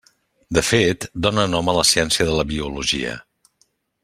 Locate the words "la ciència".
1.81-2.29